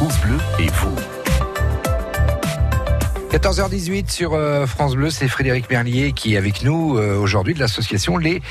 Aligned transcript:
France 0.00 0.18
Bleu 0.22 0.38
et 0.58 0.68
vous. 0.68 1.19
14h18 3.30 4.10
sur 4.10 4.34
euh, 4.34 4.66
France 4.66 4.96
Bleu, 4.96 5.08
c'est 5.08 5.28
Frédéric 5.28 5.70
Merlier 5.70 6.12
qui 6.12 6.34
est 6.34 6.36
avec 6.36 6.64
nous 6.64 6.96
euh, 6.98 7.16
aujourd'hui 7.16 7.54
de 7.54 7.60
l'association 7.60 8.16
Les 8.16 8.42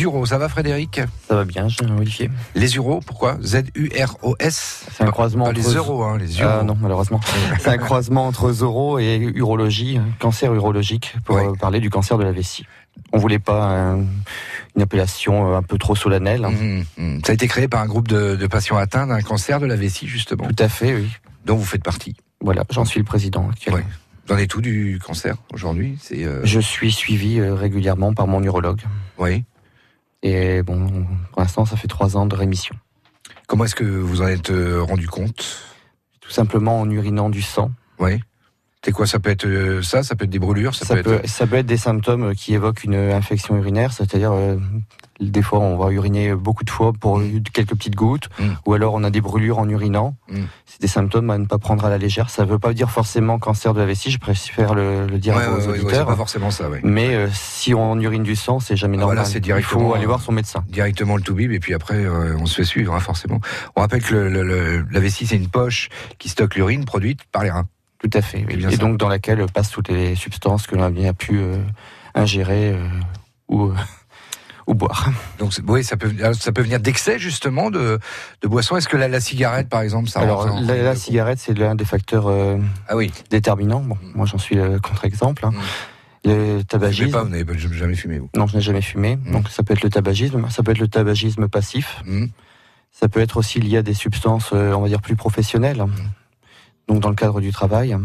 Uros. 0.00 0.26
Ça 0.26 0.36
va 0.36 0.50
Frédéric? 0.50 1.00
Ça 1.28 1.34
va 1.36 1.44
bien, 1.46 1.66
j'ai 1.68 1.86
Olivier. 1.86 2.30
Les 2.54 2.76
Uros, 2.76 3.00
pourquoi? 3.06 3.38
Z-U-R-O-S 3.42 4.84
C'est 4.92 5.04
un 5.04 5.10
croisement 5.10 5.44
Pas 5.44 5.50
entre... 5.52 5.58
les 5.60 5.74
euros, 5.74 6.02
hein, 6.04 6.18
les 6.18 6.38
Uros. 6.40 6.50
Ah 6.60 6.62
non, 6.62 6.76
malheureusement. 6.78 7.20
C'est 7.60 7.70
un 7.70 7.78
croisement 7.78 8.26
entre 8.26 8.52
Zoro 8.52 8.98
et 8.98 9.16
urologie, 9.34 9.98
cancer 10.18 10.52
urologique, 10.52 11.14
pour 11.24 11.36
Ouais. 11.36 11.46
euh, 11.46 11.52
parler 11.54 11.80
du 11.80 11.88
cancer 11.88 12.18
de 12.18 12.24
la 12.24 12.32
vessie. 12.32 12.66
On 13.12 13.18
voulait 13.18 13.38
pas 13.38 13.70
euh, 13.72 14.02
une 14.76 14.82
appellation 14.82 15.54
euh, 15.54 15.56
un 15.56 15.62
peu 15.62 15.78
trop 15.78 15.96
solennelle. 15.96 16.44
hein. 16.44 16.50
Mhm, 16.50 16.84
mhm. 16.98 17.20
Ça 17.24 17.32
a 17.32 17.34
été 17.34 17.48
créé 17.48 17.66
par 17.66 17.80
un 17.80 17.86
groupe 17.86 18.08
de, 18.08 18.36
de 18.36 18.46
patients 18.46 18.76
atteints 18.76 19.06
d'un 19.06 19.22
cancer 19.22 19.58
de 19.58 19.66
la 19.66 19.76
vessie, 19.76 20.06
justement, 20.06 20.46
Tout 20.48 20.62
à 20.62 20.68
fait, 20.68 20.94
oui. 20.96 21.08
dont 21.46 21.56
vous 21.56 21.64
faites 21.64 21.82
partie. 21.82 22.14
Voilà, 22.42 22.64
j'en 22.70 22.84
suis 22.84 23.00
le 23.00 23.06
président 23.06 23.48
actuellement. 23.50 23.78
Ouais. 23.80 23.86
Vous 24.28 24.34
en 24.34 24.38
êtes 24.38 24.50
tout 24.50 24.60
du 24.60 24.98
cancer 25.02 25.36
aujourd'hui? 25.54 25.96
C'est 26.02 26.24
euh, 26.24 26.44
Je 26.44 26.60
suis 26.60 26.92
suivi 26.92 27.40
euh, 27.40 27.54
régulièrement 27.54 28.12
par 28.12 28.26
mon 28.26 28.42
urologue. 28.42 28.82
oui. 29.18 29.44
Et 30.22 30.62
bon, 30.64 31.06
pour 31.32 31.40
l'instant, 31.40 31.64
ça 31.64 31.76
fait 31.76 31.86
trois 31.86 32.16
ans 32.16 32.26
de 32.26 32.34
rémission. 32.34 32.74
Comment 33.46 33.64
est-ce 33.64 33.76
que 33.76 33.84
vous 33.84 34.20
en 34.20 34.26
êtes 34.26 34.50
euh, 34.50 34.82
rendu 34.82 35.06
compte? 35.06 35.62
Tout 36.20 36.30
simplement 36.32 36.80
en 36.80 36.90
urinant 36.90 37.30
du 37.30 37.40
sang. 37.40 37.70
Oui. 38.00 38.20
C'est 38.84 38.92
quoi 38.92 39.06
Ça 39.06 39.18
peut 39.18 39.30
être 39.30 39.44
euh, 39.46 39.82
ça, 39.82 40.02
ça 40.04 40.14
peut 40.14 40.24
être 40.24 40.30
des 40.30 40.38
brûlures, 40.38 40.74
ça, 40.74 40.84
Ça, 40.84 40.94
peut, 40.94 41.02
peut, 41.02 41.14
être. 41.14 41.28
ça 41.28 41.46
peut 41.48 41.56
être 41.56 41.66
des 41.66 41.76
symptômes 41.76 42.34
qui 42.34 42.54
évoquent 42.54 42.84
une 42.84 42.94
infection 42.94 43.56
urinaire, 43.56 43.92
c'est-à-dire 43.92 44.30
euh, 44.32 44.56
des 45.20 45.42
fois 45.42 45.58
on 45.58 45.76
va 45.76 45.90
uriner 45.90 46.32
beaucoup 46.36 46.62
de 46.62 46.70
fois 46.70 46.92
pour 46.92 47.18
Mm. 47.18 47.42
quelques 47.52 47.70
petites 47.74 47.96
gouttes, 47.96 48.28
Mm. 48.38 48.44
ou 48.66 48.74
alors 48.74 48.94
on 48.94 49.02
a 49.02 49.10
des 49.10 49.20
brûlures 49.20 49.58
en 49.58 49.68
urinant. 49.68 50.14
Mm. 50.30 50.42
C'est 50.64 50.80
des 50.80 50.86
symptômes 50.86 51.28
à 51.30 51.38
ne 51.38 51.46
pas 51.46 51.58
prendre 51.58 51.84
à 51.84 51.90
la 51.90 51.98
légère. 51.98 52.30
Ça 52.30 52.44
ne 52.44 52.50
veut 52.50 52.60
pas 52.60 52.72
dire 52.72 52.88
forcément 52.90 53.40
cancer 53.40 53.74
de 53.74 53.80
la 53.80 53.86
vessie, 53.86 54.12
je 54.12 54.18
préfère 54.20 54.74
le, 54.74 55.06
le 55.08 55.18
dire 55.18 55.34
Ouais, 55.34 55.42
à 55.42 55.48
vos 55.50 55.72
ouais, 55.72 55.80
auditeurs. 55.80 56.06
pas 56.06 56.14
forcément 56.16 56.52
ça, 56.52 56.68
mais 56.84 57.14
euh, 57.16 57.26
si 57.32 57.74
on 57.74 57.98
urine 57.98 58.22
du 58.22 58.36
sang, 58.36 58.60
c'est 58.60 58.76
jamais 58.76 58.96
Ah, 58.98 59.00
normal. 59.00 59.24
voilà, 59.26 59.58
Il 59.58 59.62
faut 59.64 59.92
aller 59.92 60.04
euh, 60.04 60.06
voir 60.06 60.20
son 60.20 60.30
médecin. 60.30 60.62
directement 60.68 61.16
le 61.16 61.22
toubib 61.22 61.50
et 61.50 61.58
puis 61.58 61.74
après 61.74 61.96
euh, 61.96 62.36
on 62.38 62.46
se 62.46 62.54
fait 62.54 62.64
suivre 62.64 62.94
hein, 62.94 63.00
forcément. 63.00 63.40
On 63.74 63.80
rappelle 63.80 64.02
que 64.04 64.14
le, 64.14 64.28
le- 64.28 64.42
le- 64.44 64.86
la 64.88 65.00
vessie 65.00 65.26
c'est 65.26 65.36
une 65.36 65.48
poche 65.48 65.88
qui 66.18 66.28
stocke 66.28 66.54
l'urine 66.54 66.84
produite 66.84 67.20
par 67.32 67.42
les 67.42 67.50
reins. 67.50 67.66
Tout 68.00 68.10
à 68.14 68.22
fait. 68.22 68.44
oui. 68.48 68.64
Et 68.66 68.70
ça. 68.70 68.76
donc 68.76 68.96
dans 68.96 69.08
laquelle 69.08 69.44
passent 69.52 69.70
toutes 69.70 69.88
les 69.88 70.14
substances 70.14 70.66
que 70.66 70.76
l'on 70.76 70.82
a 70.84 70.90
bien 70.90 71.12
pu 71.14 71.38
euh, 71.38 71.56
ingérer 72.14 72.72
euh, 72.72 72.86
ou, 73.48 73.64
euh, 73.70 73.74
ou 74.68 74.74
boire. 74.74 75.10
Donc 75.38 75.52
oui, 75.66 75.82
ça 75.82 75.96
peut 75.96 76.12
alors, 76.20 76.34
ça 76.34 76.52
peut 76.52 76.62
venir 76.62 76.78
d'excès 76.78 77.18
justement 77.18 77.70
de, 77.70 77.98
de 78.42 78.48
boissons. 78.48 78.76
Est-ce 78.76 78.88
que 78.88 78.96
la, 78.96 79.08
la 79.08 79.20
cigarette 79.20 79.68
par 79.68 79.80
exemple 79.80 80.08
ça 80.08 80.20
Alors 80.20 80.46
en- 80.46 80.60
la, 80.60 80.76
la 80.82 80.94
cigarette, 80.94 81.38
c'est 81.40 81.54
l'un 81.58 81.74
des 81.74 81.84
facteurs 81.84 82.28
Ah 82.88 82.96
oui. 82.96 83.10
déterminants. 83.30 83.80
Bon, 83.80 83.98
moi 84.14 84.26
j'en 84.26 84.38
suis 84.38 84.54
le 84.54 84.78
contre-exemple. 84.78 85.44
hein. 85.46 85.52
Le 86.24 86.32
Vous 86.34 86.38
fumez 86.50 86.64
tabagisme. 86.64 87.10
pas, 87.12 87.22
vous 87.22 87.30
n'avez 87.30 87.58
jamais 87.58 87.94
fumé 87.94 88.18
vous. 88.18 88.28
Non, 88.36 88.46
je 88.46 88.56
n'ai 88.56 88.60
jamais 88.62 88.82
fumé. 88.82 89.16
Mm. 89.16 89.32
Donc 89.32 89.48
ça 89.48 89.62
peut 89.62 89.72
être 89.72 89.82
le 89.82 89.88
tabagisme, 89.90 90.46
ça 90.50 90.62
peut 90.62 90.72
être 90.72 90.78
le 90.78 90.88
tabagisme 90.88 91.48
passif. 91.48 92.02
Mhm. 92.04 92.28
Ça 92.90 93.08
peut 93.08 93.20
être 93.20 93.36
aussi 93.36 93.60
lié 93.60 93.78
à 93.78 93.82
des 93.82 93.94
substances, 93.94 94.50
on 94.52 94.80
va 94.80 94.88
dire, 94.88 95.00
plus 95.00 95.14
professionnelles. 95.14 95.84
Donc 96.88 97.00
dans 97.00 97.10
le 97.10 97.14
cadre 97.14 97.40
du 97.40 97.52
travail. 97.52 97.96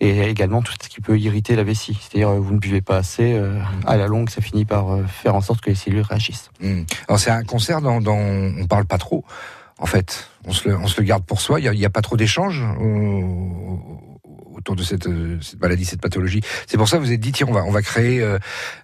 Et 0.00 0.20
également 0.22 0.62
tout 0.62 0.72
ce 0.82 0.88
qui 0.88 1.00
peut 1.00 1.18
irriter 1.18 1.56
la 1.56 1.62
vessie. 1.62 1.98
C'est-à-dire 2.00 2.30
euh, 2.30 2.38
vous 2.38 2.54
ne 2.54 2.58
buvez 2.58 2.80
pas 2.80 2.96
assez, 2.96 3.34
euh, 3.34 3.60
à 3.86 3.96
la 3.96 4.06
longue 4.06 4.30
ça 4.30 4.40
finit 4.40 4.64
par 4.64 4.92
euh, 4.92 5.04
faire 5.04 5.34
en 5.34 5.40
sorte 5.40 5.60
que 5.60 5.70
les 5.70 5.76
cellules 5.76 6.02
réagissent. 6.02 6.50
Mhm. 6.60 6.86
Alors 7.08 7.18
c'est 7.18 7.30
un 7.30 7.44
concert 7.44 7.80
dont, 7.82 8.00
dont 8.00 8.52
on 8.58 8.66
parle 8.66 8.86
pas 8.86 8.98
trop. 8.98 9.24
En 9.78 9.86
fait, 9.86 10.28
on 10.46 10.52
se 10.52 10.68
le, 10.68 11.02
garde 11.02 11.24
pour 11.24 11.40
soi. 11.40 11.58
Il 11.58 11.78
y 11.78 11.86
a, 11.86 11.90
pas 11.90 12.02
trop 12.02 12.18
d'échanges 12.18 12.62
autour 14.60 14.76
de 14.76 14.82
cette, 14.82 15.06
euh, 15.06 15.38
cette 15.40 15.60
maladie, 15.60 15.84
cette 15.84 16.00
pathologie. 16.00 16.40
C'est 16.66 16.76
pour 16.76 16.88
ça 16.88 16.98
que 16.98 17.02
vous 17.02 17.12
êtes 17.12 17.20
dit 17.20 17.32
tiens 17.32 17.46
on 17.48 17.52
va 17.52 17.64
on 17.64 17.70
va 17.72 17.82
créer 17.82 18.20
euh, 18.22 18.38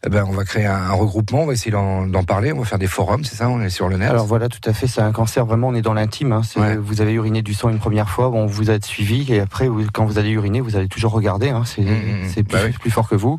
eh 0.04 0.08
ben 0.08 0.24
on 0.26 0.32
va 0.32 0.44
créer 0.44 0.66
un, 0.66 0.74
un 0.74 0.92
regroupement, 0.92 1.42
on 1.42 1.46
va 1.46 1.52
essayer 1.52 1.70
d'en 1.70 2.24
parler, 2.24 2.52
on 2.52 2.58
va 2.60 2.64
faire 2.64 2.78
des 2.78 2.86
forums, 2.86 3.24
c'est 3.24 3.36
ça 3.36 3.48
On 3.48 3.60
est 3.60 3.70
sur 3.70 3.88
le 3.88 3.96
net. 3.96 4.10
Alors 4.10 4.26
voilà, 4.26 4.48
tout 4.48 4.60
à 4.68 4.72
fait, 4.72 4.86
c'est 4.86 5.00
un 5.02 5.12
cancer 5.12 5.46
vraiment, 5.46 5.68
on 5.68 5.74
est 5.74 5.82
dans 5.82 5.94
l'intime. 5.94 6.32
hein. 6.32 6.42
Ouais. 6.56 6.76
Vous 6.76 7.00
avez 7.00 7.12
uriné 7.12 7.42
du 7.42 7.54
sang 7.54 7.68
une 7.68 7.78
première 7.78 8.08
fois, 8.08 8.30
bon, 8.30 8.46
vous 8.46 8.70
êtes 8.70 8.84
suivi, 8.84 9.30
et 9.32 9.40
après, 9.40 9.68
vous- 9.68 9.84
quand 9.92 10.04
vous 10.06 10.18
allez 10.18 10.30
uriner, 10.30 10.60
vous 10.60 10.76
allez 10.76 10.88
toujours 10.88 11.12
regarder. 11.12 11.50
hein. 11.50 11.62
C'est 11.64 11.82
Mmh, 11.82 11.84
mmh, 12.28 12.32
plus, 12.32 12.42
bah 12.44 12.58
oui. 12.64 12.72
plus 12.72 12.90
fort 12.90 13.08
que 13.08 13.14
vous. 13.14 13.38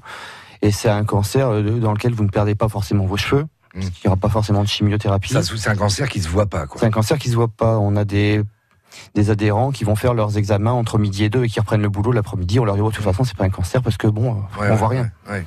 Et 0.62 0.72
c'est 0.72 0.90
un 0.90 1.04
cancer 1.06 1.50
euh, 1.50 1.62
dans 1.80 1.92
lequel 1.94 2.14
vous 2.14 2.24
ne 2.24 2.30
perdez 2.30 2.56
pas 2.56 2.70
forcément 2.70 3.06
vos 3.06 3.18
cheveux, 3.18 3.46
Mmh. 3.76 3.80
qu'il 3.82 3.92
n'y 4.06 4.08
aura 4.08 4.16
pas 4.18 4.30
forcément 4.30 4.64
de 4.64 4.68
chimiothérapie. 4.68 5.34
C'est 5.42 5.68
un 5.70 5.76
cancer 5.76 6.08
qui 6.10 6.22
se 6.22 6.30
voit 6.30 6.46
pas. 6.48 6.66
C'est 6.78 6.86
un 6.86 6.90
cancer 6.92 7.18
qui 7.20 7.30
se 7.30 7.36
voit 7.36 7.48
pas. 7.50 7.78
On 7.78 7.96
a 7.96 8.06
des 8.06 8.42
des 9.16 9.30
adhérents 9.30 9.72
qui 9.72 9.84
vont 9.84 9.96
faire 9.96 10.14
leurs 10.14 10.38
examens 10.38 10.72
entre 10.74 10.98
midi 10.98 11.24
et 11.24 11.30
deux 11.30 11.44
et 11.46 11.50
qui 11.50 11.60
reprennent 11.60 11.82
le 11.82 11.90
boulot 11.90 12.12
l'après-midi. 12.12 12.60
On 12.60 12.66
leur 12.66 12.76
dit, 12.76 12.82
oh, 12.82 12.90
de 12.90 12.96
toute 12.96 13.04
façon, 13.04 13.24
c'est 13.24 13.36
pas 13.38 13.46
un 13.46 13.50
cancer 13.50 13.82
parce 13.82 13.98
que 13.98 14.08
bon, 14.08 14.32
euh, 14.58 14.62
Ouais, 14.62 14.70
on 14.72 14.76
voit 14.76 14.88
rien. 14.90 15.12
ouais. 15.30 15.46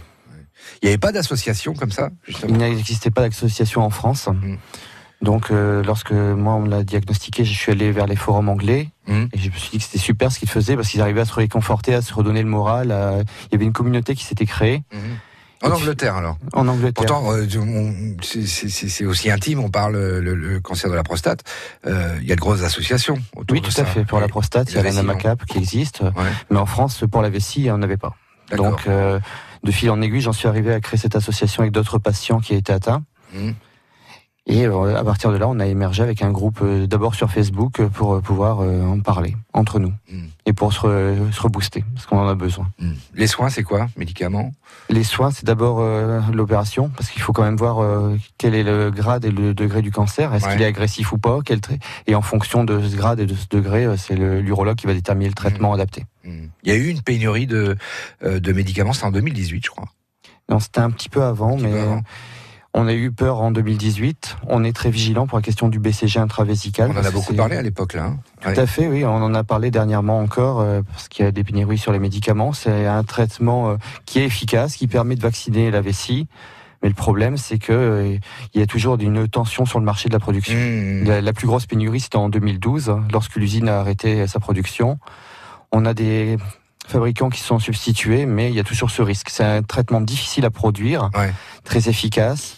Il 0.82 0.86
n'y 0.86 0.88
avait 0.90 0.98
pas 0.98 1.10
d'association 1.12 1.72
comme 1.74 1.90
ça, 1.90 2.10
justement. 2.26 2.52
Il 2.54 2.58
n'existait 2.58 3.10
pas 3.10 3.22
d'association 3.22 3.82
en 3.82 3.90
France. 3.90 4.28
Mm. 4.28 4.56
Donc, 5.22 5.50
euh, 5.50 5.82
lorsque 5.82 6.12
moi 6.12 6.54
on 6.54 6.60
me 6.60 6.68
l'a 6.70 6.82
diagnostiqué, 6.82 7.44
je 7.44 7.52
suis 7.52 7.72
allé 7.72 7.92
vers 7.92 8.06
les 8.06 8.16
forums 8.16 8.48
anglais 8.48 8.88
Mm. 9.06 9.24
et 9.32 9.38
je 9.38 9.48
me 9.50 9.54
suis 9.54 9.70
dit 9.72 9.78
que 9.78 9.84
c'était 9.84 9.98
super 9.98 10.30
ce 10.32 10.38
qu'ils 10.38 10.48
faisaient 10.48 10.76
parce 10.76 10.88
qu'ils 10.88 11.00
arrivaient 11.00 11.20
à 11.22 11.24
se 11.26 11.34
réconforter, 11.34 11.94
à 11.94 12.00
se 12.02 12.14
redonner 12.14 12.42
le 12.42 12.48
moral. 12.48 12.92
à- 12.92 13.18
Il 13.20 13.52
y 13.52 13.54
avait 13.56 13.64
une 13.64 13.72
communauté 13.72 14.14
qui 14.14 14.24
s'était 14.24 14.46
créée 14.46 14.82
Mhm. 14.92 15.00
En 15.62 15.70
Angleterre, 15.72 16.14
alors. 16.16 16.38
en 16.54 16.66
Angleterre. 16.68 16.92
Pourtant, 16.94 17.32
euh, 17.32 17.46
c'est- 18.22 18.46
c'est 18.46 18.68
c'est 18.88 19.04
aussi 19.04 19.30
intime. 19.30 19.60
On 19.60 19.68
parle 19.70 19.94
euh, 19.96 20.20
le, 20.20 20.34
le 20.34 20.58
cancer 20.60 20.88
de 20.90 20.94
la 20.94 21.02
prostate. 21.02 21.44
Euh, 21.86 22.16
Il 22.22 22.26
y 22.26 22.32
a 22.32 22.34
de 22.36 22.40
grosses 22.40 22.62
associations 22.62 23.18
autour 23.36 23.54
oui, 23.54 23.60
de 23.60 23.66
tout 23.66 23.70
ça. 23.72 23.82
à 23.82 23.84
fait. 23.84 24.04
Pour 24.04 24.20
la 24.20 24.28
prostate, 24.28 24.70
il 24.70 24.76
y 24.76 24.78
a 24.78 24.82
la 24.82 24.84
la 24.84 24.90
vessie, 24.90 25.02
non 25.06 25.08
NAMACAP 25.12 25.44
qui 25.46 25.58
existe, 25.58 26.00
Ouais, 26.00 26.10
mais 26.50 26.56
en 26.58 26.66
France, 26.66 27.04
pour 27.10 27.20
la 27.22 27.28
vessie, 27.28 27.60
il 27.60 27.64
n'y 27.64 27.70
en 27.70 27.82
avait 27.82 27.98
pas. 27.98 28.14
d'accord. 28.50 28.70
Donc, 28.70 28.86
euh, 28.86 29.20
de 29.62 29.70
fil 29.70 29.90
en 29.90 30.00
aiguille, 30.00 30.22
j'en 30.22 30.32
suis 30.32 30.48
arrivé 30.48 30.72
à 30.72 30.80
créer 30.80 30.98
cette 30.98 31.14
association 31.16 31.60
avec 31.62 31.72
d'autres 31.72 31.98
patients 31.98 32.40
qui 32.40 32.54
étaient 32.54 32.72
atteints. 32.72 33.02
Mhm. 33.34 33.54
Et 34.52 34.66
euh, 34.66 34.96
à 34.98 35.04
partir 35.04 35.30
de 35.30 35.36
là, 35.36 35.46
on 35.48 35.60
a 35.60 35.66
émergé 35.66 36.02
avec 36.02 36.22
un 36.22 36.32
groupe 36.32 36.58
euh, 36.62 36.88
d'abord 36.88 37.14
sur 37.14 37.30
Facebook 37.30 37.78
euh, 37.78 37.88
pour 37.88 38.20
pouvoir 38.20 38.58
en 38.60 38.98
parler 38.98 39.36
entre 39.52 39.78
nous 39.78 39.92
Mhm. 40.12 40.26
et 40.46 40.52
pour 40.52 40.72
se, 40.72 40.80
re- 40.80 41.32
se 41.32 41.40
rebooster 41.40 41.84
parce 41.94 42.06
qu'on 42.06 42.18
en 42.18 42.26
a 42.26 42.34
besoin. 42.34 42.66
Mhm. 42.80 42.96
Les 43.14 43.26
soins, 43.28 43.48
c'est 43.48 43.62
quoi 43.62 43.86
Médicaments 43.96 44.52
Les 44.88 45.04
soins, 45.04 45.30
c'est 45.30 45.44
d'abord 45.44 45.78
euh, 45.80 46.20
l'opération 46.32 46.90
parce 46.96 47.10
qu'il 47.10 47.22
faut 47.22 47.32
quand 47.32 47.44
même 47.44 47.56
voir 47.56 47.78
euh, 47.78 48.16
quel 48.38 48.56
est 48.56 48.64
le 48.64 48.90
grade 48.90 49.24
et 49.24 49.30
le 49.30 49.54
degré 49.54 49.82
du 49.82 49.92
cancer. 49.92 50.34
Est-ce 50.34 50.46
Ouais. 50.46 50.52
qu'il 50.54 50.62
est 50.62 50.66
agressif 50.66 51.12
ou 51.12 51.18
pas? 51.18 51.38
Quel 51.44 51.60
trait 51.60 51.78
Et 52.08 52.16
en 52.16 52.22
fonction 52.22 52.64
de 52.64 52.80
ce 52.82 52.96
grade 52.96 53.20
et 53.20 53.26
de 53.26 53.34
ce 53.34 53.46
degré, 53.48 53.86
c'est 53.98 54.16
l'urologue 54.16 54.76
qui 54.76 54.88
va 54.88 54.94
déterminer 54.94 55.28
le 55.28 55.34
traitement 55.34 55.72
adapté. 55.72 56.06
Il 56.24 56.50
y 56.64 56.72
a 56.72 56.74
eu 56.74 56.88
une 56.88 57.02
pénurie 57.02 57.46
de, 57.46 57.76
euh, 58.24 58.40
de 58.40 58.52
médicaments, 58.52 58.92
c'était 58.92 59.06
en 59.06 59.12
2018, 59.12 59.64
je 59.64 59.70
crois. 59.70 59.86
Non, 60.48 60.58
c'était 60.58 60.80
un 60.80 60.90
petit 60.90 61.08
peu 61.08 61.22
avant, 61.22 61.54
petit 61.54 61.64
mais 61.64 61.70
peu 61.72 61.78
avant. 61.80 62.02
On 62.72 62.86
a 62.86 62.92
eu 62.94 63.10
peur 63.10 63.40
en 63.40 63.50
2018. 63.50 64.36
On 64.48 64.62
est 64.64 64.72
très 64.72 64.90
vigilant 64.90 65.26
pour 65.26 65.38
la 65.38 65.42
question 65.42 65.68
du 65.68 65.78
BCG 65.80 66.18
intravésical. 66.20 66.90
On 66.94 66.98
en 67.00 67.04
a 67.04 67.10
beaucoup 67.10 67.34
parlé 67.34 67.56
à 67.56 67.62
l'époque, 67.62 67.94
là. 67.94 68.04
hein. 68.04 68.18
Ouais. 68.46 68.54
Tout 68.54 68.60
à 68.60 68.66
fait, 68.66 68.86
oui. 68.86 69.04
On 69.04 69.10
en 69.22 69.34
a 69.34 69.42
parlé 69.44 69.70
dernièrement 69.70 70.20
encore 70.20 70.60
euh, 70.60 70.82
parce 70.82 71.08
qu'il 71.08 71.24
y 71.24 71.28
a 71.28 71.32
des 71.32 71.42
pénuries 71.44 71.78
sur 71.78 71.92
les 71.92 71.98
médicaments. 71.98 72.52
C'est 72.52 72.86
un 72.86 73.02
traitement 73.02 73.70
euh, 73.70 73.76
qui 74.06 74.20
est 74.20 74.24
efficace, 74.24 74.76
qui 74.76 74.86
permet 74.86 75.16
de 75.16 75.20
vacciner 75.22 75.70
la 75.70 75.80
vessie. 75.80 76.28
Mais 76.82 76.88
le 76.88 76.94
problème, 76.94 77.36
c'est 77.36 77.58
que 77.58 77.72
euh, 77.72 78.16
il 78.54 78.60
y 78.60 78.62
a 78.62 78.66
toujours 78.66 78.96
une 79.00 79.28
tension 79.28 79.66
sur 79.66 79.80
le 79.80 79.84
marché 79.84 80.08
de 80.08 80.14
la 80.14 80.20
production. 80.20 80.56
Mhm. 80.56 81.04
La, 81.08 81.20
la 81.20 81.32
plus 81.32 81.46
grosse 81.48 81.66
pénurie, 81.66 82.00
c'était 82.00 82.16
en 82.16 82.28
2012, 82.28 82.88
hein, 82.88 83.02
lorsque 83.12 83.36
l'usine 83.36 83.68
a 83.68 83.80
arrêté 83.80 84.26
sa 84.28 84.38
production. 84.40 84.98
On 85.72 85.84
a 85.84 85.92
des 85.92 86.36
fabricants 86.86 87.28
qui 87.30 87.40
sont 87.40 87.58
substitués, 87.58 88.26
mais 88.26 88.48
il 88.48 88.54
y 88.56 88.60
a 88.60 88.64
toujours 88.64 88.90
ce 88.90 89.02
risque. 89.02 89.28
C'est 89.30 89.44
un 89.44 89.62
traitement 89.62 90.00
difficile 90.00 90.44
à 90.44 90.50
produire, 90.50 91.10
Ouais. 91.14 91.32
très 91.64 91.88
efficace, 91.88 92.56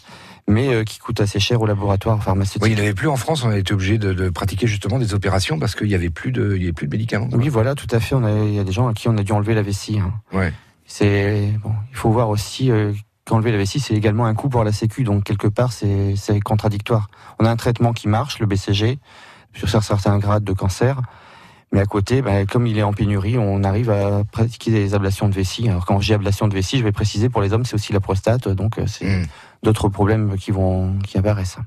mais 0.48 0.68
euh, 0.74 0.84
qui 0.84 0.98
coûte 0.98 1.20
assez 1.20 1.38
cher 1.40 1.60
au 1.62 1.66
laboratoire 1.66 2.22
pharmaceutique. 2.22 2.62
Oui, 2.62 2.70
il 2.70 2.74
n'y 2.76 2.80
avait 2.82 2.94
plus 2.94 3.08
en 3.08 3.16
France. 3.16 3.44
On 3.44 3.50
a 3.50 3.56
été 3.58 3.72
obligé 3.74 3.98
de, 3.98 4.12
de 4.12 4.28
pratiquer 4.28 4.66
justement 4.66 4.98
des 4.98 5.14
opérations 5.14 5.58
parce 5.58 5.74
qu'il 5.74 5.86
n'y 5.88 5.94
avait 5.94 6.10
plus 6.10 6.32
de, 6.32 6.54
il 6.56 6.62
y 6.62 6.64
avait 6.64 6.72
plus 6.72 6.86
de 6.86 6.92
médicaments. 6.92 7.28
Oui, 7.32 7.48
voilà, 7.48 7.74
tout 7.74 7.86
à 7.90 8.00
fait. 8.00 8.14
On 8.14 8.24
a, 8.24 8.30
il 8.30 8.54
y 8.54 8.58
a 8.58 8.64
des 8.64 8.72
gens 8.72 8.88
à 8.88 8.94
qui 8.94 9.08
on 9.08 9.16
a 9.16 9.22
dû 9.22 9.32
enlever 9.32 9.54
la 9.54 9.62
vessie. 9.62 9.98
hein. 9.98 10.12
Ouais. 10.32 10.52
C'est 10.86 11.52
bon, 11.62 11.72
il 11.90 11.96
faut 11.96 12.10
voir 12.10 12.28
aussi 12.28 12.70
euh, 12.70 12.92
qu'enlever 13.24 13.50
la 13.52 13.56
vessie, 13.58 13.80
c'est 13.80 13.94
également 13.94 14.26
un 14.26 14.34
coût 14.34 14.48
pour 14.48 14.62
la 14.64 14.72
Sécu, 14.72 15.04
donc 15.04 15.24
quelque 15.24 15.46
part 15.46 15.72
c'est 15.72 16.14
contradictoire. 16.44 17.08
On 17.38 17.44
a 17.46 17.50
un 17.50 17.56
traitement 17.56 17.92
qui 17.92 18.08
marche, 18.08 18.40
le 18.40 18.46
BCG, 18.46 18.98
sur 19.54 19.68
certains 19.70 20.18
grades 20.18 20.44
de 20.44 20.52
cancer, 20.52 21.00
mais 21.72 21.80
à 21.80 21.86
côté, 21.86 22.20
ben, 22.20 22.46
comme 22.46 22.66
il 22.66 22.76
est 22.76 22.82
en 22.82 22.92
pénurie, 22.92 23.38
on 23.38 23.64
arrive 23.64 23.90
à 23.90 24.24
pratiquer 24.30 24.70
des 24.70 24.92
ablations 24.94 25.28
de 25.30 25.34
vessie. 25.34 25.68
Alors 25.68 25.86
quand 25.86 25.98
j'ai 26.00 26.12
ablation 26.14 26.46
de 26.48 26.52
vessie, 26.52 26.76
je 26.78 26.84
vais 26.84 26.92
préciser 26.92 27.30
pour 27.30 27.40
les 27.40 27.52
hommes, 27.54 27.64
c'est 27.64 27.74
aussi 27.74 27.92
la 27.94 28.00
prostate, 28.00 28.48
donc 28.48 28.78
euh, 28.78 28.84
c'est 28.86 29.06
Mhm. 29.06 29.26
D'autres 29.62 29.88
problèmes 29.88 30.36
qui 30.36 30.50
vont 30.50 30.98
qui 31.00 31.18
apparaissent. 31.18 31.58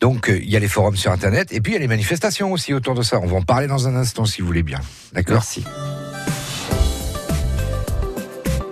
Donc, 0.00 0.28
euh, 0.28 0.38
il 0.38 0.50
y 0.50 0.56
a 0.56 0.60
les 0.60 0.68
forums 0.68 0.96
sur 0.96 1.10
Internet 1.10 1.52
et 1.52 1.60
puis 1.60 1.72
il 1.72 1.74
y 1.74 1.78
a 1.78 1.80
les 1.80 1.88
manifestations 1.88 2.52
aussi 2.52 2.74
autour 2.74 2.94
de 2.94 3.02
ça. 3.02 3.18
On 3.22 3.26
va 3.26 3.36
en 3.36 3.42
parler 3.42 3.66
dans 3.66 3.88
un 3.88 3.96
instant 3.96 4.24
si 4.26 4.40
vous 4.40 4.46
voulez 4.46 4.62
bien. 4.62 4.80
D'accord? 5.12 5.36
Merci. 5.36 5.64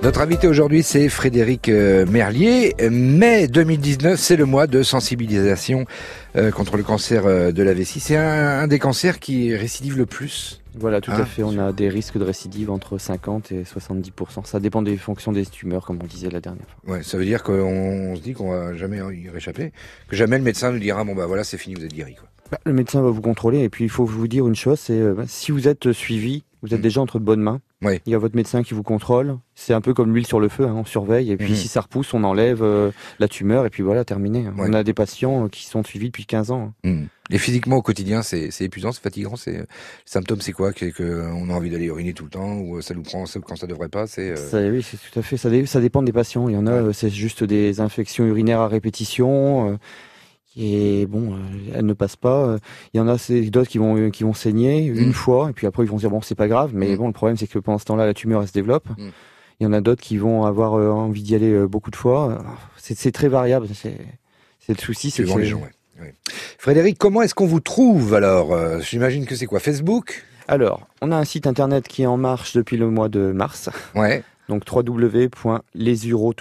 Notre 0.05 0.21
invité 0.21 0.49
aujourd'hui, 0.49 0.83
c'est 0.83 1.09
Frédéric 1.09 1.71
euh, 1.71 2.05
Merlier. 2.05 2.75
Mai 2.91 3.49
2019, 3.49 4.21
c'est 4.21 4.37
le 4.37 4.45
mois 4.45 4.67
de 4.67 4.83
sensibilisation 4.83 5.87
euh, 6.37 6.51
contre 6.51 6.77
le 6.77 6.83
cancer 6.83 7.25
euh, 7.25 7.53
de 7.53 7.63
la 7.63 7.73
vessie. 7.73 8.01
C'est 8.01 8.19
un, 8.19 8.67
des 8.67 8.79
cancers 8.79 9.19
qui 9.19 9.57
récidive 9.57 9.97
le 9.97 10.05
plus. 10.05 10.61
Voilà, 10.79 11.01
tout 11.01 11.11
à 11.11 11.21
hein 11.21 11.25
fait. 11.25 11.43
On 11.43 11.59
a 11.59 11.73
des 11.73 11.89
risques 11.89 12.19
de 12.19 12.25
récidive 12.25 12.71
entre 12.71 12.99
50 12.99 13.53
et 13.53 13.63
70% 13.63 14.45
Ça 14.45 14.61
dépend 14.61 14.83
des 14.83 14.99
fonctions 14.99 15.33
des 15.33 15.47
tumeurs, 15.47 15.87
comme 15.87 15.99
on 16.03 16.07
disait 16.07 16.29
la 16.29 16.41
dernière 16.41 16.67
fois. 16.69 16.97
Ouais, 16.97 17.03
ça 17.03 17.17
veut 17.17 17.25
dire 17.25 17.43
qu'on 17.43 18.15
se 18.15 18.21
dit 18.21 18.35
qu'on 18.35 18.51
va 18.51 18.77
jamais 18.77 18.99
y 18.99 19.31
réchapper, 19.31 19.73
que 20.09 20.17
jamais 20.17 20.37
le 20.37 20.45
médecin 20.45 20.71
nous 20.71 20.81
dira 20.81 21.03
bon 21.05 21.15
bah 21.15 21.25
voilà, 21.25 21.45
c'est 21.45 21.57
fini, 21.57 21.77
vous 21.77 21.85
êtes 21.85 21.95
guéri. 21.95 22.15
Quoi. 22.15 22.29
Bah, 22.51 22.59
le 22.67 22.75
médecin 22.75 23.01
va 23.01 23.09
vous 23.09 23.23
contrôler 23.23 23.61
et 23.61 23.71
puis 23.71 23.85
il 23.85 23.91
faut 23.91 24.05
vous 24.05 24.29
dire 24.29 24.47
une 24.47 24.55
chose, 24.55 24.81
c'est 24.81 25.01
si 25.29 25.51
vous 25.51 25.67
êtes 25.67 25.93
suivi 25.93 26.45
vous 26.65 26.73
êtes 26.73 26.81
mm. 26.81 26.83
déjà 26.83 27.01
entre 27.03 27.19
de 27.19 27.25
bonnes 27.25 27.43
mains. 27.43 27.61
Il 28.07 28.13
y 28.13 28.15
a 28.15 28.19
votre 28.19 28.37
médecin 28.37 28.63
qui 28.63 28.75
vous 28.75 28.83
contrôle. 28.83 29.39
C'est 29.55 29.75
un 29.75 29.81
peu 29.81 29.95
comme 29.95 30.13
l'huile 30.13 30.27
sur 30.27 30.41
le 30.41 30.49
feu, 30.49 30.65
hein, 30.67 30.75
on 30.77 30.85
surveille. 30.85 31.31
Et 31.31 31.37
puis 31.37 31.53
mm-hmm. 31.53 31.57
si 31.57 31.69
ça 31.69 31.81
repousse, 31.81 32.15
on 32.15 32.25
enlève 32.25 32.63
euh, 32.63 32.91
la 33.19 33.29
tumeur 33.29 33.67
et 33.67 33.71
puis 33.71 33.83
voilà, 33.83 34.05
terminé. 34.05 34.47
On 34.59 34.73
a 34.73 34.83
des 34.83 34.95
patients 34.95 35.49
qui 35.49 35.67
sont 35.67 35.83
suivis 35.85 36.07
depuis 36.07 36.27
15 36.27 36.51
ans. 36.51 36.73
Mm. 36.85 37.05
Et 37.31 37.39
physiquement, 37.39 37.77
au 37.77 37.83
quotidien, 37.83 38.23
c'est 38.23 38.51
épuisant, 38.61 38.93
c'est 38.93 39.03
fatigant. 39.03 39.37
C'est 39.37 39.53
les 39.53 39.65
symptômes, 40.05 40.41
c'est 40.41 40.53
quoi? 40.53 40.73
Qu'on 40.73 41.51
a 41.51 41.53
envie 41.53 41.71
d'aller 41.71 41.87
uriner 41.87 42.13
tout 42.13 42.25
le 42.25 42.31
temps 42.31 42.59
ou 42.59 42.81
ça 42.83 42.95
nous 42.95 43.03
prend 43.03 43.25
quand 43.47 43.57
ça 43.57 43.67
devrait 43.67 43.89
pas 43.89 44.07
C'est 44.07 44.35
euh 44.37 44.71
oui, 44.71 44.83
c'est 44.83 44.99
tout 44.99 45.19
à 45.19 45.23
fait. 45.23 45.37
Ça, 45.37 45.49
ça, 45.67 45.81
dépend 45.81 46.03
des 46.03 46.13
patients. 46.13 46.49
Il 46.49 46.55
y 46.55 46.59
en 46.59 46.67
a, 46.67 46.73
euh, 46.73 46.93
c'est 46.93 47.11
juste 47.11 47.45
des 47.45 47.81
infections 47.81 48.25
urinaires 48.25 48.61
à 48.61 48.69
répétition 48.69 49.79
et 50.57 51.07
bon, 51.07 51.33
euh, 51.33 51.37
elle 51.75 51.87
ne 51.87 51.93
passe 51.93 52.17
pas. 52.17 52.57
Il 52.93 52.99
y 52.99 53.01
en 53.01 53.09
a 53.09 53.17
d'autres 53.51 53.69
qui 53.69 53.79
vont 53.79 54.11
qui 54.11 54.23
vont 54.23 54.35
saigner 54.35 54.85
une 54.85 55.09
mm. 55.09 55.13
fois 55.13 55.51
et 55.51 55.53
puis 55.53 55.67
après 55.67 55.83
ils 55.83 55.89
vont 55.89 55.97
dire 55.97 56.11
bon 56.11 56.21
c'est 56.21 56.35
pas 56.35 56.49
grave. 56.49 56.71
Mais 56.75 56.95
mm. 56.95 56.97
bon 56.97 57.07
le 57.09 57.13
problème 57.13 57.37
c'est 57.37 57.47
que 57.47 57.59
pendant 57.59 57.79
ce 57.79 57.85
temps-là 57.87 58.07
la 58.07 58.15
tumeur 58.15 58.43
elle 58.43 58.49
se 58.49 58.53
développe. 58.53 58.89
Mm. 58.91 59.09
Il 59.61 59.65
y 59.65 59.67
en 59.67 59.73
a 59.73 59.81
d'autres 59.81 60.03
qui 60.03 60.17
vont 60.17 60.45
avoir 60.45 60.75
euh, 60.75 60.91
envie 60.91 61.23
d'y 61.23 61.35
aller 61.35 61.51
euh, 61.51 61.67
beaucoup 61.67 61.91
de 61.91 61.97
fois. 61.97 62.45
C'est 62.77 63.13
très 63.13 63.29
variable. 63.29 63.69
C'est 63.75 63.99
le 64.69 64.75
souci. 64.77 65.11
C'est 65.11 65.25
les 65.25 65.47
gens. 65.47 65.61
Frédéric, 66.59 66.99
comment 66.99 67.23
est-ce 67.23 67.35
qu'on 67.35 67.47
vous 67.47 67.61
trouve 67.61 68.15
alors 68.15 68.81
J'imagine 68.81 69.27
que 69.27 69.37
c'est 69.37 69.47
quoi 69.47 69.61
Facebook? 69.61 70.25
Alors, 70.49 70.89
on 71.01 71.13
a 71.13 71.17
un 71.17 71.25
site 71.25 71.47
internet 71.47 71.89
qui 71.89 72.03
est 72.03 72.07
en 72.07 72.17
marche 72.17 72.55
depuis 72.55 72.77
le 72.77 72.91
mois 72.91 73.09
de 73.09 73.33
mars. 73.33 73.71
Ouais. 73.95 74.23
Donc 74.49 74.65
www.lesuros 74.71 76.35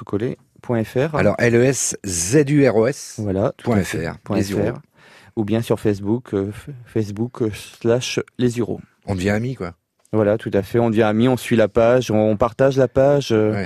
alors 1.15 1.35
L-E-S-Z-U-R-O-S. 1.39 3.15
Voilà. 3.19 3.53
.fr. 3.63 3.73
Ou 5.35 5.43
bien 5.45 5.61
sur 5.61 5.79
Facebook, 5.79 6.33
euh, 6.33 6.51
Facebook 6.85 7.41
euh, 7.41 7.49
slash 7.81 8.19
les 8.37 8.59
Uros. 8.59 8.79
On 9.05 9.15
devient 9.15 9.31
amis, 9.31 9.55
quoi. 9.55 9.73
Voilà, 10.11 10.37
tout 10.37 10.51
à 10.53 10.61
fait. 10.61 10.77
On 10.77 10.91
devient 10.91 11.03
amis, 11.03 11.27
on 11.27 11.37
suit 11.37 11.55
la 11.55 11.67
page, 11.67 12.11
on 12.11 12.37
partage 12.37 12.77
la 12.77 12.87
page. 12.87 13.29
Euh, 13.31 13.65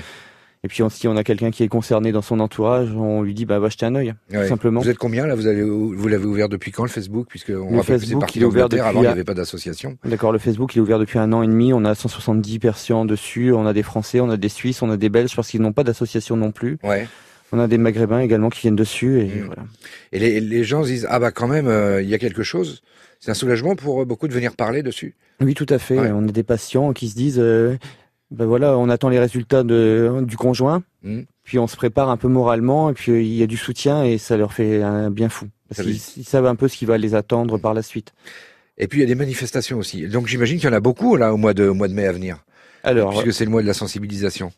et 0.64 0.68
puis 0.68 0.84
si 0.90 1.08
on 1.08 1.16
a 1.16 1.24
quelqu'un 1.24 1.52
qui 1.52 1.64
est 1.64 1.68
concerné 1.68 2.12
dans 2.12 2.22
son 2.22 2.40
entourage, 2.40 2.90
on 2.92 3.22
lui 3.22 3.34
dit 3.34 3.46
bah 3.46 3.60
va 3.60 3.70
jeter 3.70 3.86
un 3.86 3.96
œil, 3.96 4.14
simplement. 4.48 4.82
Vous 4.82 4.90
êtes 4.90 4.98
combien 4.98 5.28
là? 5.28 5.36
Vous 5.36 5.48
avez 5.48 5.62
vous 5.62 6.08
l'avez 6.08 6.26
ouvert 6.26 6.50
depuis 6.50 6.72
quand 6.72 6.84
le 6.84 6.90
Facebook? 6.90 7.28
Puisque 7.30 7.52
on 7.52 7.76
le 7.76 7.84
Facebook 7.84 8.36
il 8.36 8.42
est 8.42 8.46
ouvert 8.46 8.70
depuis 8.70 8.82
avant 8.82 9.00
il 9.00 9.04
n'y 9.04 9.08
avait 9.08 9.24
pas 9.24 9.34
d'association. 9.34 9.98
D'accord, 10.06 10.32
le 10.32 10.40
Facebook 10.40 10.76
il 10.76 10.80
est 10.80 10.82
ouvert 10.82 11.00
depuis 11.00 11.20
un 11.20 11.32
an 11.34 11.44
et 11.44 11.48
demi. 11.48 11.74
On 11.74 11.86
a 11.86 11.94
170 11.94 12.60
personnes 12.60 13.08
dessus. 13.08 13.54
On 13.54 13.66
a 13.66 13.74
des 13.74 13.84
Français, 13.84 14.20
on 14.20 14.30
a 14.30 14.38
des 14.38 14.50
Suisses, 14.50 14.82
on 14.82 14.90
a 14.90 14.98
des 14.98 15.10
Belges 15.10 15.36
parce 15.36 15.50
qu'ils 15.50 15.62
n'ont 15.62 15.74
pas 15.74 15.84
d'association 15.84 16.38
non 16.38 16.52
plus. 16.52 16.78
Ouais. 16.84 17.08
On 17.52 17.60
a 17.60 17.68
des 17.68 17.78
Maghrébins 17.78 18.20
également 18.20 18.50
qui 18.50 18.62
viennent 18.62 18.76
dessus 18.76 19.22
et 19.22 19.26
mmh. 19.26 19.46
voilà. 19.46 19.64
Et 20.12 20.20
les, 20.20 20.42
les, 20.42 20.64
gens 20.64 20.84
se 20.84 20.90
disent 20.90 21.08
ah 21.10 21.20
bah 21.20 21.32
quand 21.32 21.48
même 21.48 21.68
euh, 21.68 22.02
il 22.02 22.10
y 22.10 22.14
a 22.14 22.18
quelque 22.18 22.44
chose. 22.44 22.82
C'est 23.20 23.32
un 23.32 23.36
soulagement 23.36 23.76
pour 23.76 24.06
beaucoup 24.06 24.28
de 24.28 24.34
venir 24.34 24.56
parler 24.56 24.84
dessus. 24.84 25.16
Oui, 25.40 25.54
tout 25.54 25.66
à 25.70 25.80
fait. 25.80 25.98
On 25.98 26.28
a 26.28 26.32
des 26.32 26.44
patients 26.44 26.94
qui 26.94 27.08
se 27.08 27.16
disent 27.16 27.40
euh, 27.40 27.78
ben 28.32 28.46
voilà, 28.46 28.78
on 28.78 28.90
attend 28.90 29.10
les 29.10 29.20
résultats 29.20 29.64
de, 29.64 30.24
du 30.24 30.36
conjoint, 30.36 30.84
mmh. 31.04 31.22
puis 31.44 31.60
on 31.60 31.68
se 31.68 31.78
prépare 31.78 32.10
un 32.10 32.18
peu 32.18 32.28
moralement, 32.28 32.90
et 32.90 32.94
puis 32.94 33.26
il 33.26 33.36
y 33.36 33.44
a 33.44 33.48
du 33.48 33.58
soutien 33.58 34.04
et 34.04 34.18
ça 34.18 34.36
leur 34.36 34.54
fait 34.54 34.82
un 34.84 35.10
bien 35.10 35.30
fou. 35.30 35.48
Parce 35.70 35.82
qu'ils 35.82 36.26
savent 36.26 36.46
un 36.46 36.56
peu 36.56 36.68
ce 36.68 36.78
qui 36.78 36.86
va 36.86 36.98
les 36.98 37.16
attendre 37.16 37.58
par 37.58 37.74
la 37.74 37.82
suite. 37.82 38.14
Et 38.78 38.88
puis 38.88 39.00
il 39.00 39.02
y 39.02 39.06
a 39.06 39.08
des 39.08 39.16
manifestations 39.16 39.78
aussi. 39.78 40.08
Donc 40.08 40.28
j'imagine 40.28 40.58
qu'il 40.58 40.70
y 40.70 40.72
en 40.72 40.76
a 40.76 40.80
beaucoup 40.80 41.16
là 41.16 41.34
au 41.34 41.38
mois 41.38 41.54
de, 41.54 41.68
au 41.68 41.74
mois 41.74 41.88
de 41.88 41.94
mai 41.94 42.06
à 42.06 42.12
venir. 42.12 42.44
Alors, 42.84 43.12
puisque 43.12 43.34
c'est 43.34 43.44
le 43.44 43.52
mois 43.52 43.62
de 43.62 43.68
la 43.68 43.74
sensibilisation. 43.74 44.52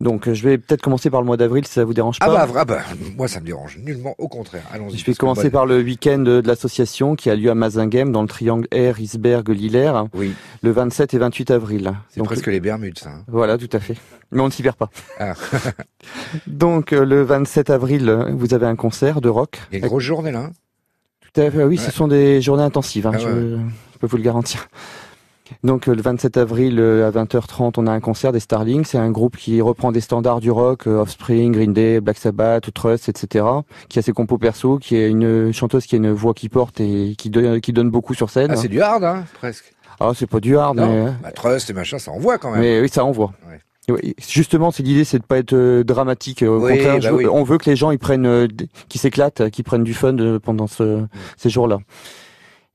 Donc 0.00 0.28
euh, 0.28 0.34
je 0.34 0.42
vais 0.42 0.56
peut-être 0.56 0.80
commencer 0.80 1.10
par 1.10 1.20
le 1.20 1.26
mois 1.26 1.36
d'avril 1.36 1.66
si 1.66 1.74
ça 1.74 1.84
vous 1.84 1.92
dérange 1.92 2.16
ah 2.20 2.26
pas. 2.26 2.42
Ah 2.42 2.46
bah, 2.46 2.64
bah 2.64 2.80
moi 3.16 3.28
ça 3.28 3.40
me 3.40 3.46
dérange 3.46 3.78
nullement, 3.78 4.14
au 4.18 4.28
contraire. 4.28 4.62
Allons-y. 4.72 4.96
Je 4.96 5.04
vais 5.04 5.14
commencer 5.14 5.50
par 5.50 5.66
le 5.66 5.80
week-end 5.82 6.18
de 6.18 6.42
l'association 6.44 7.16
qui 7.16 7.28
a 7.28 7.36
lieu 7.36 7.50
à 7.50 7.54
Mazinghem 7.54 8.10
dans 8.10 8.22
le 8.22 8.28
triangle 8.28 8.66
Air, 8.70 8.98
Isberg, 8.98 9.48
Lillers. 9.50 10.04
Oui. 10.14 10.34
Le 10.62 10.70
27 10.70 11.14
et 11.14 11.18
28 11.18 11.50
avril. 11.50 11.92
C'est 12.08 12.22
presque 12.22 12.46
les 12.46 12.60
Bermudes 12.60 12.98
ça. 12.98 13.10
Hein. 13.10 13.24
Voilà, 13.28 13.58
tout 13.58 13.68
à 13.72 13.80
fait. 13.80 13.96
Mais 14.32 14.40
on 14.40 14.46
ne 14.46 14.50
s'y 14.50 14.62
perd 14.62 14.76
pas. 14.76 14.90
Ah. 15.18 15.34
Donc 16.46 16.92
euh, 16.92 17.04
le 17.04 17.22
27 17.22 17.68
avril, 17.68 18.10
vous 18.32 18.54
avez 18.54 18.66
un 18.66 18.76
concert 18.76 19.20
de 19.20 19.28
rock. 19.28 19.60
Il 19.70 19.74
y 19.74 19.82
a 19.82 19.84
une 19.84 19.88
grosse 19.88 20.04
journée 20.04 20.32
là. 20.32 20.40
Hein. 20.40 20.52
Tout 21.32 21.40
à 21.42 21.50
fait. 21.50 21.64
Oui, 21.64 21.76
ce 21.76 21.90
sont 21.90 22.08
des 22.08 22.40
journées 22.40 22.62
intensives. 22.62 23.06
Hein, 23.06 23.12
ah 23.14 23.18
je 23.18 23.98
peux 23.98 24.06
vous 24.06 24.16
le 24.16 24.22
garantir. 24.22 24.68
Donc 25.62 25.88
euh, 25.88 25.94
le 25.94 26.02
27 26.02 26.36
avril 26.36 26.78
euh, 26.78 27.08
à 27.08 27.10
20h30, 27.10 27.74
on 27.76 27.86
a 27.86 27.92
un 27.92 28.00
concert 28.00 28.32
des 28.32 28.40
Starlings. 28.40 28.84
C'est 28.84 28.98
un 28.98 29.10
groupe 29.10 29.36
qui 29.36 29.60
reprend 29.60 29.92
des 29.92 30.00
standards 30.00 30.40
du 30.40 30.50
rock, 30.50 30.86
euh, 30.86 31.00
Offspring, 31.00 31.52
Green 31.52 31.72
Day, 31.72 32.00
Black 32.00 32.18
Sabbath, 32.18 32.72
Trust, 32.72 33.08
etc. 33.08 33.44
Qui 33.88 33.98
a 33.98 34.02
ses 34.02 34.12
compos 34.12 34.38
perso, 34.38 34.78
qui 34.78 34.96
est 34.96 35.08
une 35.08 35.52
chanteuse 35.52 35.86
qui 35.86 35.96
a 35.96 35.98
une 35.98 36.12
voix 36.12 36.34
qui 36.34 36.48
porte 36.48 36.80
et 36.80 37.14
qui, 37.16 37.30
donne, 37.30 37.60
qui 37.60 37.72
donne 37.72 37.90
beaucoup 37.90 38.14
sur 38.14 38.30
scène. 38.30 38.50
Ah, 38.52 38.56
c'est 38.56 38.68
du 38.68 38.80
hard, 38.80 39.04
hein, 39.04 39.24
presque. 39.34 39.72
Ah, 39.98 40.12
c'est 40.14 40.26
pas 40.28 40.40
du 40.40 40.56
hard, 40.56 40.78
mais... 40.78 41.06
Bah, 41.22 41.30
Trust 41.32 41.68
et 41.68 41.72
machin, 41.74 41.98
ça 41.98 42.10
envoie 42.10 42.38
quand 42.38 42.50
même. 42.50 42.60
Mais 42.60 42.80
oui, 42.80 42.88
ça 42.88 43.04
envoie. 43.04 43.32
Justement, 44.18 44.70
c'est 44.70 44.84
l'idée, 44.84 45.04
c'est 45.04 45.18
de 45.18 45.24
pas 45.24 45.38
être 45.38 45.82
dramatique. 45.82 46.42
Au 46.42 46.60
contraire, 46.60 47.00
bah 47.00 47.28
on 47.32 47.42
veut 47.42 47.58
que 47.58 47.68
les 47.68 47.76
gens 47.76 47.90
ils 47.90 47.98
prennent, 47.98 48.48
qui 48.88 48.98
s'éclatent, 48.98 49.50
qui 49.50 49.62
prennent 49.62 49.82
du 49.82 49.94
fun 49.94 50.38
pendant 50.42 50.68
ce, 50.68 51.04
ces 51.36 51.50
jours-là. 51.50 51.78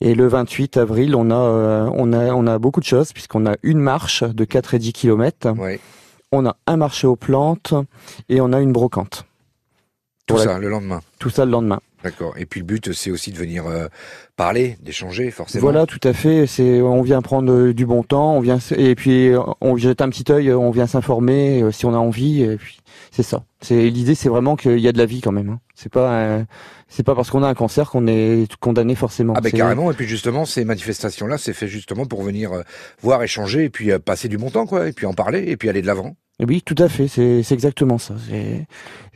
Et 0.01 0.13
le 0.13 0.27
28 0.27 0.77
avril, 0.77 1.15
on 1.15 1.31
a, 1.31 1.35
euh, 1.35 1.89
on 1.93 2.11
a, 2.13 2.33
on 2.33 2.47
a 2.47 2.59
beaucoup 2.59 2.79
de 2.79 2.85
choses 2.85 3.13
puisqu'on 3.13 3.45
a 3.45 3.55
une 3.63 3.79
marche 3.79 4.23
de 4.23 4.43
4 4.43 4.73
et 4.73 4.79
10 4.79 4.93
km. 4.93 5.53
On 6.31 6.45
a 6.45 6.57
un 6.67 6.77
marché 6.77 7.07
aux 7.07 7.15
plantes 7.15 7.73
et 8.27 8.41
on 8.41 8.51
a 8.51 8.59
une 8.59 8.73
brocante. 8.73 9.25
Tout 10.25 10.37
ça 10.37 10.57
le 10.59 10.69
lendemain. 10.69 11.01
Tout 11.19 11.29
ça 11.29 11.45
le 11.45 11.51
lendemain. 11.51 11.79
D'accord. 12.03 12.35
Et 12.37 12.45
puis 12.45 12.59
le 12.59 12.65
but, 12.65 12.93
c'est 12.93 13.09
aussi 13.09 13.31
de 13.31 13.37
venir 13.37 13.65
euh, 13.65 13.87
parler, 14.35 14.77
d'échanger, 14.81 15.31
forcément. 15.31 15.61
Voilà, 15.61 15.85
tout 15.87 15.99
à 16.03 16.13
fait. 16.13 16.45
C'est, 16.45 16.81
on 16.81 17.01
vient 17.01 17.21
prendre 17.21 17.51
euh, 17.51 17.73
du 17.73 17.85
bon 17.87 18.03
temps, 18.03 18.35
on 18.35 18.41
vient 18.41 18.59
et 18.75 18.93
puis 18.93 19.31
on 19.61 19.75
jette 19.77 20.01
un 20.01 20.09
petit 20.09 20.31
œil, 20.31 20.51
on 20.53 20.69
vient 20.69 20.87
s'informer 20.87 21.63
si 21.71 21.85
on 21.85 21.93
a 21.93 21.97
envie. 21.97 22.43
Et 22.43 22.57
puis 22.57 22.77
c'est 23.11 23.23
ça. 23.23 23.43
C'est 23.61 23.89
l'idée, 23.89 24.13
c'est 24.13 24.29
vraiment 24.29 24.55
qu'il 24.55 24.79
y 24.79 24.87
a 24.87 24.91
de 24.91 24.97
la 24.99 25.07
vie 25.07 25.21
quand 25.21 25.31
même. 25.31 25.49
Hein. 25.49 25.59
C'est 25.73 25.91
pas, 25.91 26.45
c'est 26.87 27.03
pas 27.03 27.15
parce 27.15 27.29
qu'on 27.29 27.43
a 27.43 27.47
un 27.47 27.53
cancer 27.53 27.89
qu'on 27.89 28.07
est 28.07 28.47
condamné 28.57 28.95
forcément. 28.95 29.33
Ah 29.35 29.41
ben 29.41 29.51
carrément. 29.51 29.91
Et 29.91 29.93
puis 29.93 30.07
justement, 30.07 30.45
ces 30.45 30.65
manifestations-là, 30.65 31.37
c'est 31.37 31.53
fait 31.53 31.67
justement 31.67 32.05
pour 32.05 32.23
venir 32.23 32.53
euh, 32.53 32.61
voir, 33.01 33.23
échanger, 33.23 33.65
et 33.65 33.69
puis 33.69 33.91
euh, 33.91 33.99
passer 33.99 34.27
du 34.27 34.37
bon 34.37 34.49
temps, 34.49 34.65
quoi, 34.65 34.87
et 34.87 34.93
puis 34.93 35.05
en 35.05 35.13
parler, 35.13 35.45
et 35.47 35.57
puis 35.57 35.69
aller 35.69 35.81
de 35.81 35.87
l'avant. 35.87 36.15
Oui, 36.45 36.61
tout 36.61 36.75
à 36.77 36.89
fait. 36.89 37.07
C'est 37.07 37.51
exactement 37.51 37.97
ça. 37.97 38.15
C'est 38.27 38.67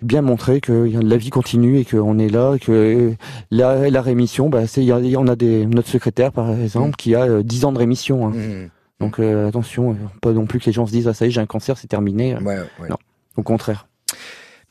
bien 0.02 0.22
montrer 0.22 0.62
que 0.62 0.90
la 1.02 1.18
vie 1.18 1.30
continue 1.30 1.80
et 1.80 1.86
qu'on 1.86 2.18
est 2.18 2.30
là, 2.30 2.58
que 2.58 3.14
la, 3.52 3.90
la 3.90 4.02
rémission, 4.02 4.50
bah, 4.50 4.68
c'est 4.68 4.90
on 4.92 5.28
a 5.28 5.36
des 5.36 5.66
notre 5.66 5.90
secrétaire 5.90 6.32
par 6.32 6.52
exemple 6.52 6.96
qui 6.96 7.16
a 7.16 7.44
10 7.44 7.64
euh, 7.64 7.68
ans 7.68 7.72
de 7.74 7.78
rémission. 7.78 8.28
Hein. 8.28 8.32
Mmh. 8.32 8.70
Donc 9.02 9.20
attention, 9.20 9.98
pas 10.22 10.32
non 10.32 10.46
plus 10.46 10.60
que 10.60 10.66
les 10.66 10.72
gens 10.72 10.86
se 10.86 10.92
disent 10.92 11.08
ah 11.08 11.14
ça 11.14 11.26
y 11.26 11.30
est 11.30 11.32
j'ai 11.32 11.42
un 11.42 11.46
cancer 11.46 11.78
c'est 11.78 11.88
terminé. 11.88 12.36
Ouais, 12.38 12.58
Non, 12.90 12.98
au 13.38 13.44
contraire. 13.44 13.88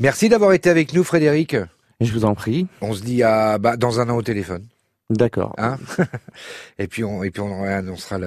Merci 0.00 0.28
d'avoir 0.28 0.52
été 0.52 0.70
avec 0.70 0.94
nous, 0.94 1.02
Frédéric. 1.04 1.56
Je 2.00 2.12
vous 2.12 2.24
en 2.24 2.34
prie. 2.34 2.66
On 2.80 2.94
se 2.94 3.02
dit 3.02 3.22
à, 3.22 3.58
bah, 3.58 3.76
dans 3.76 4.00
un 4.00 4.08
an 4.08 4.16
au 4.16 4.22
téléphone. 4.22 4.64
D'accord. 5.10 5.54
Hein 5.56 5.78
et 6.78 6.86
puis 6.86 7.02
on 7.02 7.22
et 7.22 7.30
puis 7.30 7.40
on 7.40 7.62
annoncera 7.64 8.18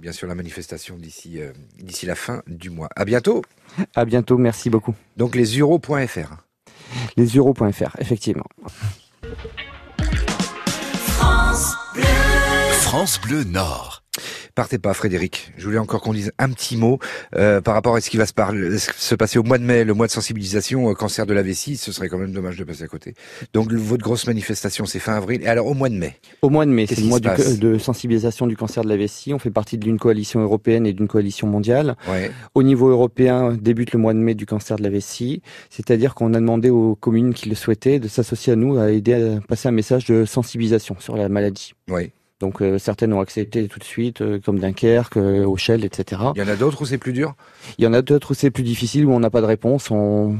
bien 0.00 0.12
sûr 0.12 0.28
la 0.28 0.34
manifestation 0.34 0.96
d'ici 0.96 1.40
euh, 1.40 1.52
d'ici 1.78 2.04
la 2.04 2.14
fin 2.14 2.42
du 2.46 2.68
mois. 2.68 2.90
À 2.94 3.04
bientôt. 3.06 3.42
À 3.94 4.04
bientôt, 4.04 4.36
merci 4.36 4.68
beaucoup. 4.68 4.94
Donc 5.16 5.34
les 5.34 5.58
euros.fr. 5.58 6.36
Les 7.16 7.26
euros.fr, 7.26 7.96
effectivement. 7.98 8.46
France 11.20 11.76
Bleu. 11.94 12.02
France 12.82 13.20
Bleu 13.20 13.44
Nord. 13.44 13.99
Partez 14.60 14.78
pas, 14.78 14.92
Frédéric. 14.92 15.54
Je 15.56 15.64
voulais 15.64 15.78
encore 15.78 16.02
qu'on 16.02 16.12
dise 16.12 16.32
un 16.38 16.50
petit 16.50 16.76
mot 16.76 16.98
euh, 17.34 17.62
par 17.62 17.72
rapport 17.72 17.96
à 17.96 18.02
ce 18.02 18.10
qui 18.10 18.18
va 18.18 18.26
se, 18.26 18.34
se, 18.94 19.14
passer 19.14 19.38
au 19.38 19.42
mois 19.42 19.56
de 19.56 19.64
mai, 19.64 19.84
le 19.84 19.94
mois 19.94 20.06
de 20.06 20.12
sensibilisation 20.12 20.84
au 20.84 20.94
cancer 20.94 21.24
de 21.24 21.32
la 21.32 21.40
vessie. 21.40 21.78
Ce 21.78 21.92
serait 21.92 22.10
quand 22.10 22.18
même 22.18 22.32
dommage 22.32 22.58
de 22.58 22.64
passer 22.64 22.82
à 22.82 22.86
côté. 22.86 23.14
Donc 23.54 23.72
votre 23.72 24.02
grosse 24.02 24.26
manifestation, 24.26 24.84
c'est 24.84 24.98
fin 24.98 25.14
avril. 25.14 25.40
Et 25.42 25.46
alors 25.46 25.66
au 25.66 25.72
mois 25.72 25.88
de 25.88 25.94
mai 25.94 26.20
Au 26.42 26.50
mois 26.50 26.66
de 26.66 26.72
mai, 26.72 26.84
c'est 26.86 27.00
le 27.00 27.06
mois 27.06 27.20
de 27.20 27.78
sensibilisation 27.78 28.46
du 28.46 28.54
cancer 28.54 28.84
de 28.84 28.90
la 28.90 28.98
vessie. 28.98 29.32
On 29.32 29.38
fait 29.38 29.50
partie 29.50 29.78
d'une 29.78 29.98
coalition 29.98 30.40
européenne 30.40 30.84
et 30.86 30.92
d'une 30.92 31.08
coalition 31.08 31.46
mondiale. 31.46 31.96
Ouais. 32.06 32.30
Au 32.54 32.62
niveau 32.62 32.90
européen, 32.90 33.56
débute 33.58 33.92
le 33.92 33.98
mois 33.98 34.12
de 34.12 34.18
mai 34.18 34.34
du 34.34 34.44
cancer 34.44 34.76
de 34.76 34.82
la 34.82 34.90
vessie. 34.90 35.40
C'est-à-dire 35.70 36.14
qu'on 36.14 36.34
a 36.34 36.38
demandé 36.38 36.68
aux 36.68 36.96
communes 36.96 37.32
qui 37.32 37.48
le 37.48 37.54
souhaitaient 37.54 37.98
de 37.98 38.08
s'associer 38.08 38.52
à 38.52 38.56
nous, 38.56 38.78
à 38.78 38.90
aider 38.90 39.14
à 39.14 39.40
passer 39.40 39.68
un 39.68 39.72
message 39.72 40.04
de 40.04 40.26
sensibilisation 40.26 40.96
sur 40.98 41.16
la 41.16 41.30
maladie. 41.30 41.72
Oui. 41.88 42.12
Donc 42.40 42.62
euh, 42.62 42.78
certaines 42.78 43.12
ont 43.12 43.20
accepté 43.20 43.68
tout 43.68 43.78
de 43.78 43.84
suite, 43.84 44.22
euh, 44.22 44.40
comme 44.42 44.58
Dunkerque, 44.58 45.18
euh, 45.18 45.44
Auchel, 45.44 45.84
etc. 45.84 46.22
Il 46.34 46.40
y 46.40 46.42
en 46.44 46.48
a 46.48 46.56
d'autres 46.56 46.80
où 46.80 46.86
c'est 46.86 46.96
plus 46.96 47.12
dur? 47.12 47.34
Il 47.76 47.84
y 47.84 47.86
en 47.86 47.92
a 47.92 48.00
d'autres 48.00 48.30
où 48.30 48.34
c'est 48.34 48.50
plus 48.50 48.62
difficile, 48.62 49.04
où 49.04 49.12
on 49.12 49.20
n'a 49.20 49.28
pas 49.28 49.42
de 49.42 49.46
réponse. 49.46 49.90
On... 49.90 50.36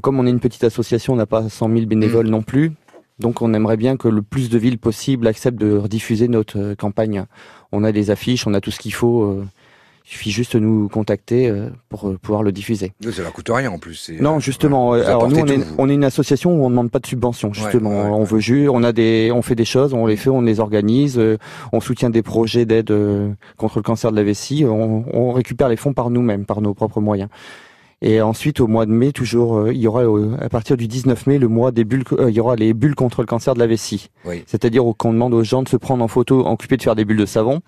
Comme 0.00 0.20
on 0.20 0.26
est 0.26 0.30
une 0.30 0.38
petite 0.40 0.62
association, 0.62 1.14
on 1.14 1.16
n'a 1.16 1.26
pas 1.26 1.48
100 1.48 1.68
000 1.68 1.86
bénévoles 1.86 2.28
Mm. 2.28 2.30
non 2.30 2.42
plus. 2.42 2.72
Donc 3.18 3.42
on 3.42 3.52
aimerait 3.52 3.76
bien 3.76 3.96
que 3.96 4.08
le 4.08 4.22
plus 4.22 4.48
de 4.48 4.58
villes 4.58 4.78
possible 4.78 5.26
acceptent 5.26 5.58
de 5.60 5.76
rediffuser 5.76 6.28
notre 6.28 6.58
euh, 6.58 6.74
campagne. 6.76 7.24
On 7.72 7.82
a 7.82 7.90
des 7.92 8.10
affiches, 8.10 8.46
on 8.46 8.54
a 8.54 8.60
tout 8.60 8.70
ce 8.70 8.78
qu'il 8.78 8.94
faut. 8.94 9.44
Il 10.04 10.10
suffit 10.10 10.30
juste 10.30 10.56
de 10.56 10.60
nous 10.60 10.88
contacter 10.88 11.48
euh, 11.48 11.68
pour 11.88 12.08
euh, 12.08 12.18
pouvoir 12.20 12.42
le 12.42 12.52
diffuser. 12.52 12.92
Ça 13.12 13.22
leur 13.22 13.32
coûte 13.32 13.50
rien 13.50 13.70
en 13.70 13.78
plus. 13.78 14.10
Non, 14.20 14.40
justement. 14.40 14.94
Euh, 14.94 15.04
alors 15.06 15.28
nous, 15.28 15.38
on 15.38 15.46
est, 15.46 15.56
tout, 15.56 15.60
vous. 15.62 15.74
on 15.78 15.88
est 15.88 15.94
une 15.94 16.04
association 16.04 16.52
où 16.52 16.64
on 16.64 16.70
ne 16.70 16.74
demande 16.74 16.90
pas 16.90 16.98
de 16.98 17.06
subvention. 17.06 17.52
Justement, 17.52 17.90
ouais, 17.90 18.02
ouais, 18.04 18.10
on 18.10 18.24
veut 18.24 18.40
juste, 18.40 18.68
on 18.70 18.82
a 18.82 18.92
des, 18.92 19.30
on 19.32 19.42
fait 19.42 19.54
des 19.54 19.64
choses, 19.64 19.94
on 19.94 20.06
les 20.06 20.16
fait, 20.16 20.30
on 20.30 20.40
les 20.40 20.60
organise, 20.60 21.20
on 21.72 21.80
soutient 21.80 22.10
des 22.10 22.22
projets 22.22 22.64
d'aide 22.64 22.92
contre 23.56 23.78
le 23.78 23.82
cancer 23.82 24.10
de 24.10 24.16
la 24.16 24.24
vessie. 24.24 24.64
On, 24.66 25.04
on 25.12 25.32
récupère 25.32 25.68
les 25.68 25.76
fonds 25.76 25.92
par 25.92 26.10
nous-mêmes, 26.10 26.44
par 26.44 26.60
nos 26.60 26.74
propres 26.74 27.00
moyens. 27.00 27.28
Et 28.02 28.22
ensuite, 28.22 28.60
au 28.60 28.66
mois 28.66 28.86
de 28.86 28.92
mai, 28.92 29.12
toujours, 29.12 29.58
euh, 29.58 29.74
il 29.74 29.80
y 29.80 29.86
aura 29.86 30.04
euh, 30.04 30.34
à 30.40 30.48
partir 30.48 30.78
du 30.78 30.88
19 30.88 31.26
mai 31.26 31.38
le 31.38 31.48
mois 31.48 31.70
des 31.70 31.84
bulles. 31.84 32.04
euh, 32.12 32.30
il 32.30 32.34
y 32.34 32.40
aura 32.40 32.56
les 32.56 32.72
bulles 32.72 32.94
contre 32.94 33.20
le 33.20 33.26
cancer 33.26 33.52
de 33.52 33.58
la 33.58 33.66
vessie. 33.66 34.08
Oui. 34.24 34.42
C'est-à-dire 34.46 34.84
qu'on 34.96 35.12
demande 35.12 35.34
aux 35.34 35.44
gens 35.44 35.62
de 35.62 35.68
se 35.68 35.76
prendre 35.76 36.02
en 36.02 36.08
photo, 36.08 36.46
occupés 36.46 36.78
de 36.78 36.82
faire 36.82 36.96
des 36.96 37.04
bulles 37.04 37.18
de 37.18 37.26
savon 37.26 37.60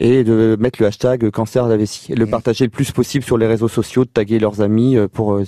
et 0.00 0.24
de 0.24 0.56
mettre 0.60 0.80
le 0.80 0.86
hashtag 0.88 1.30
cancer 1.30 1.64
de 1.66 1.70
la 1.70 1.76
vessie, 1.76 2.14
le 2.14 2.24
Mhm. 2.24 2.30
partager 2.30 2.64
le 2.64 2.70
plus 2.70 2.92
possible 2.92 3.24
sur 3.24 3.38
les 3.38 3.46
réseaux 3.46 3.68
sociaux, 3.68 4.04
de 4.04 4.10
taguer 4.10 4.38
leurs 4.38 4.60
amis 4.60 4.96
euh, 4.96 5.08
pour 5.08 5.34
euh, 5.34 5.44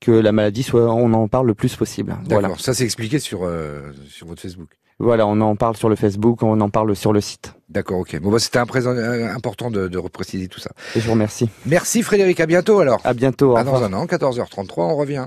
que 0.00 0.10
la 0.12 0.32
maladie 0.32 0.62
soit, 0.62 0.92
on 0.92 1.12
en 1.14 1.28
parle 1.28 1.46
le 1.46 1.54
plus 1.54 1.74
possible. 1.76 2.10
D'accord. 2.24 2.40
Voilà. 2.40 2.54
Ça, 2.58 2.74
c'est 2.74 2.84
expliqué 2.84 3.18
sur, 3.18 3.40
euh, 3.44 3.92
sur 4.08 4.26
votre 4.26 4.42
Facebook. 4.42 4.68
Voilà, 4.98 5.26
on 5.26 5.38
en 5.42 5.56
parle 5.56 5.76
sur 5.76 5.90
le 5.90 5.96
Facebook, 5.96 6.42
on 6.42 6.58
en 6.62 6.70
parle 6.70 6.96
sur 6.96 7.12
le 7.12 7.20
site. 7.20 7.52
D'accord, 7.68 7.98
ok. 8.00 8.18
Bon, 8.20 8.30
bah, 8.30 8.38
c'était 8.38 8.58
un 8.58 8.64
présent 8.64 8.92
euh, 8.92 9.28
important 9.34 9.70
de, 9.70 9.88
de 9.88 9.98
repréciser 9.98 10.48
tout 10.48 10.60
ça. 10.60 10.70
Et 10.94 11.00
je 11.00 11.06
vous 11.06 11.12
remercie. 11.12 11.50
Merci 11.66 12.02
Frédéric, 12.02 12.40
à 12.40 12.46
bientôt 12.46 12.78
alors. 12.80 13.00
À 13.04 13.12
bientôt. 13.12 13.56
À 13.56 13.64
dans 13.64 13.82
un 13.82 13.92
an, 13.92 14.06
14h33, 14.06 14.72
on 14.78 14.96
revient. 14.96 15.26